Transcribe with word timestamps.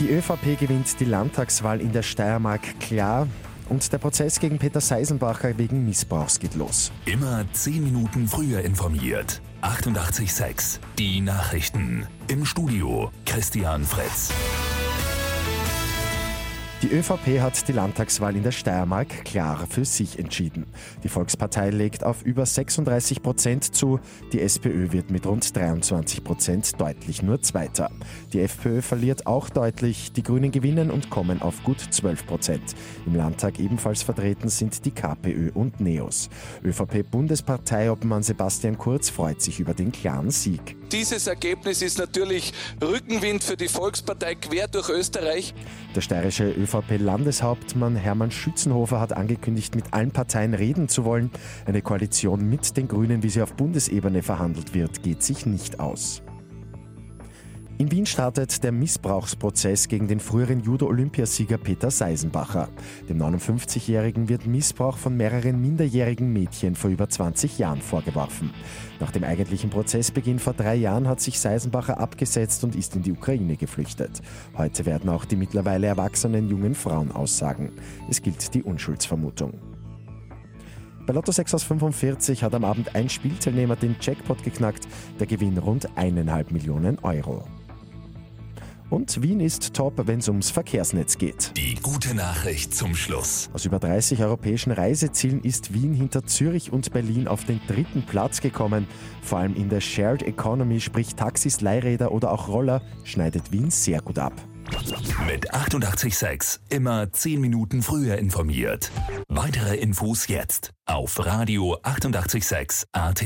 Die 0.00 0.10
ÖVP 0.10 0.56
gewinnt 0.60 1.00
die 1.00 1.04
Landtagswahl 1.04 1.80
in 1.80 1.90
der 1.92 2.02
Steiermark 2.02 2.78
klar. 2.78 3.26
Und 3.68 3.92
der 3.92 3.98
Prozess 3.98 4.38
gegen 4.38 4.58
Peter 4.58 4.80
Seisenbacher 4.80 5.58
wegen 5.58 5.84
Missbrauchs 5.84 6.38
geht 6.38 6.54
los. 6.54 6.92
Immer 7.04 7.44
zehn 7.52 7.82
Minuten 7.82 8.28
früher 8.28 8.60
informiert. 8.60 9.42
88.6 9.62 10.78
Die 10.98 11.20
Nachrichten. 11.20 12.06
Im 12.28 12.44
Studio 12.44 13.10
Christian 13.26 13.82
Fritz. 13.82 14.30
Die 16.80 16.92
ÖVP 16.92 17.40
hat 17.40 17.66
die 17.66 17.72
Landtagswahl 17.72 18.36
in 18.36 18.44
der 18.44 18.52
Steiermark 18.52 19.24
klar 19.24 19.66
für 19.68 19.84
sich 19.84 20.16
entschieden. 20.16 20.64
Die 21.02 21.08
Volkspartei 21.08 21.70
legt 21.70 22.04
auf 22.04 22.22
über 22.22 22.46
36 22.46 23.20
Prozent 23.20 23.74
zu, 23.74 23.98
die 24.32 24.40
SPÖ 24.40 24.92
wird 24.92 25.10
mit 25.10 25.26
rund 25.26 25.56
23 25.56 26.22
Prozent 26.22 26.80
deutlich 26.80 27.20
nur 27.20 27.42
Zweiter. 27.42 27.90
Die 28.32 28.40
FPÖ 28.42 28.80
verliert 28.80 29.26
auch 29.26 29.50
deutlich, 29.50 30.12
die 30.12 30.22
Grünen 30.22 30.52
gewinnen 30.52 30.92
und 30.92 31.10
kommen 31.10 31.42
auf 31.42 31.64
gut 31.64 31.80
12 31.80 32.26
Prozent. 32.26 32.76
Im 33.06 33.16
Landtag 33.16 33.58
ebenfalls 33.58 34.04
vertreten 34.04 34.48
sind 34.48 34.84
die 34.84 34.92
KPÖ 34.92 35.50
und 35.54 35.80
NEOS. 35.80 36.30
ÖVP-Bundesparteiobmann 36.64 38.22
Sebastian 38.22 38.78
Kurz 38.78 39.10
freut 39.10 39.42
sich 39.42 39.58
über 39.58 39.74
den 39.74 39.90
klaren 39.90 40.30
Sieg. 40.30 40.77
Dieses 40.92 41.26
Ergebnis 41.26 41.82
ist 41.82 41.98
natürlich 41.98 42.54
Rückenwind 42.82 43.44
für 43.44 43.56
die 43.56 43.68
Volkspartei 43.68 44.34
quer 44.36 44.68
durch 44.68 44.88
Österreich. 44.88 45.54
Der 45.94 46.00
steirische 46.00 46.50
ÖVP-Landeshauptmann 46.50 47.94
Hermann 47.94 48.30
Schützenhofer 48.30 48.98
hat 48.98 49.12
angekündigt, 49.12 49.74
mit 49.74 49.92
allen 49.92 50.12
Parteien 50.12 50.54
reden 50.54 50.88
zu 50.88 51.04
wollen. 51.04 51.30
Eine 51.66 51.82
Koalition 51.82 52.48
mit 52.48 52.76
den 52.78 52.88
Grünen, 52.88 53.22
wie 53.22 53.28
sie 53.28 53.42
auf 53.42 53.52
Bundesebene 53.54 54.22
verhandelt 54.22 54.72
wird, 54.72 55.02
geht 55.02 55.22
sich 55.22 55.44
nicht 55.44 55.78
aus. 55.78 56.22
In 57.78 57.92
Wien 57.92 58.06
startet 58.06 58.64
der 58.64 58.72
Missbrauchsprozess 58.72 59.86
gegen 59.86 60.08
den 60.08 60.18
früheren 60.18 60.64
Judo-Olympiasieger 60.64 61.58
Peter 61.58 61.92
Seisenbacher. 61.92 62.68
Dem 63.08 63.22
59-Jährigen 63.22 64.28
wird 64.28 64.46
Missbrauch 64.46 64.98
von 64.98 65.16
mehreren 65.16 65.62
minderjährigen 65.62 66.32
Mädchen 66.32 66.74
vor 66.74 66.90
über 66.90 67.08
20 67.08 67.56
Jahren 67.56 67.80
vorgeworfen. 67.80 68.50
Nach 68.98 69.12
dem 69.12 69.22
eigentlichen 69.22 69.70
Prozessbeginn 69.70 70.40
vor 70.40 70.54
drei 70.54 70.74
Jahren 70.74 71.06
hat 71.06 71.20
sich 71.20 71.38
Seisenbacher 71.38 72.00
abgesetzt 72.00 72.64
und 72.64 72.74
ist 72.74 72.96
in 72.96 73.02
die 73.02 73.12
Ukraine 73.12 73.56
geflüchtet. 73.56 74.22
Heute 74.56 74.84
werden 74.84 75.08
auch 75.08 75.24
die 75.24 75.36
mittlerweile 75.36 75.86
erwachsenen 75.86 76.48
jungen 76.48 76.74
Frauen 76.74 77.12
aussagen. 77.12 77.70
Es 78.10 78.20
gilt 78.20 78.54
die 78.54 78.64
Unschuldsvermutung. 78.64 79.52
Bei 81.06 81.12
Lotto 81.12 81.30
6 81.30 81.54
aus 81.54 81.62
45 81.62 82.42
hat 82.42 82.54
am 82.54 82.64
Abend 82.64 82.96
ein 82.96 83.08
Spielteilnehmer 83.08 83.76
den 83.76 83.94
Jackpot 84.00 84.42
geknackt, 84.42 84.88
der 85.20 85.28
Gewinn 85.28 85.56
rund 85.58 85.88
eineinhalb 85.96 86.50
Millionen 86.50 86.98
Euro. 86.98 87.44
Und 88.90 89.22
Wien 89.22 89.40
ist 89.40 89.74
top, 89.74 90.06
wenn 90.06 90.20
es 90.20 90.28
ums 90.28 90.50
Verkehrsnetz 90.50 91.18
geht. 91.18 91.52
Die 91.56 91.74
gute 91.74 92.14
Nachricht 92.14 92.74
zum 92.74 92.94
Schluss. 92.94 93.50
Aus 93.52 93.64
über 93.66 93.78
30 93.78 94.22
europäischen 94.22 94.72
Reisezielen 94.72 95.42
ist 95.42 95.74
Wien 95.74 95.92
hinter 95.92 96.24
Zürich 96.24 96.72
und 96.72 96.92
Berlin 96.92 97.28
auf 97.28 97.44
den 97.44 97.60
dritten 97.66 98.02
Platz 98.02 98.40
gekommen. 98.40 98.86
Vor 99.22 99.38
allem 99.38 99.54
in 99.54 99.68
der 99.68 99.80
Shared 99.80 100.22
Economy, 100.22 100.80
sprich 100.80 101.14
Taxis, 101.14 101.60
Leihräder 101.60 102.12
oder 102.12 102.32
auch 102.32 102.48
Roller, 102.48 102.80
schneidet 103.04 103.52
Wien 103.52 103.70
sehr 103.70 104.00
gut 104.00 104.18
ab. 104.18 104.32
Mit 105.26 105.52
886 105.52 106.60
immer 106.70 107.10
10 107.12 107.40
Minuten 107.40 107.82
früher 107.82 108.18
informiert. 108.18 108.90
Weitere 109.28 109.76
Infos 109.76 110.28
jetzt 110.28 110.72
auf 110.86 111.24
Radio 111.24 111.76
886 111.82 112.84
AT. 112.92 113.24